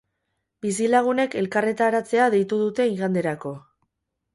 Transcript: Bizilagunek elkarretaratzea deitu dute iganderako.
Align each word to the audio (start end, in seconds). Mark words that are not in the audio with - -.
Bizilagunek 0.65 1.37
elkarretaratzea 1.43 2.33
deitu 2.39 2.63
dute 2.67 2.93
iganderako. 2.97 3.59